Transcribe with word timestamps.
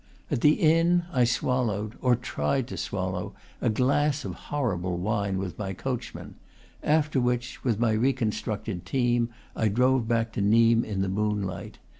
At 0.31 0.41
the 0.41 0.53
inn 0.53 1.03
I 1.13 1.25
swallowed, 1.25 1.93
or 2.01 2.15
tried 2.15 2.65
to 2.69 2.75
swallow,a 2.77 3.69
glass 3.69 4.25
of 4.25 4.33
horrible 4.33 4.97
wine 4.97 5.37
with 5.37 5.59
my 5.59 5.73
coach 5.73 6.15
man; 6.15 6.33
after 6.81 7.21
which, 7.21 7.63
with 7.63 7.79
my 7.79 7.91
reconstructed 7.91 8.83
team, 8.83 9.29
I 9.55 9.67
drove 9.67 10.07
back 10.07 10.31
to 10.31 10.41
Nimes 10.41 10.85
in 10.87 11.01
the 11.01 11.07
moonlight. 11.07 11.77